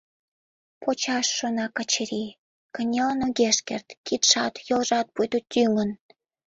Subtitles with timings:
[0.81, 2.37] Почаш, шона Качырий,
[2.75, 5.89] кынелын огеш керт, кидшат, йолжат пуйто тӱҥын.